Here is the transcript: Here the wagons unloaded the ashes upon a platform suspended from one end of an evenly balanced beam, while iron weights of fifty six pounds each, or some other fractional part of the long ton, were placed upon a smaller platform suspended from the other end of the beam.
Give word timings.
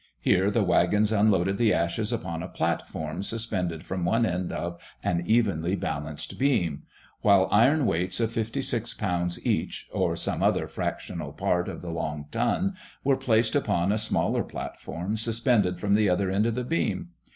Here 0.19 0.49
the 0.49 0.63
wagons 0.63 1.11
unloaded 1.11 1.59
the 1.59 1.75
ashes 1.75 2.11
upon 2.11 2.41
a 2.41 2.47
platform 2.47 3.21
suspended 3.21 3.85
from 3.85 4.03
one 4.03 4.25
end 4.25 4.51
of 4.51 4.81
an 5.03 5.21
evenly 5.27 5.75
balanced 5.75 6.39
beam, 6.39 6.81
while 7.21 7.47
iron 7.51 7.85
weights 7.85 8.19
of 8.19 8.31
fifty 8.31 8.63
six 8.63 8.95
pounds 8.95 9.45
each, 9.45 9.87
or 9.93 10.15
some 10.15 10.41
other 10.41 10.67
fractional 10.67 11.33
part 11.33 11.69
of 11.69 11.83
the 11.83 11.91
long 11.91 12.25
ton, 12.31 12.73
were 13.03 13.15
placed 13.15 13.55
upon 13.55 13.91
a 13.91 13.99
smaller 13.99 14.41
platform 14.41 15.17
suspended 15.17 15.79
from 15.79 15.93
the 15.93 16.09
other 16.09 16.31
end 16.31 16.47
of 16.47 16.55
the 16.55 16.63
beam. 16.63 17.09